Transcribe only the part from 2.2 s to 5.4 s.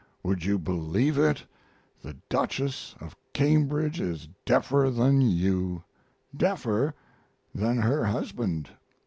Duchess of Cambridge is deafer than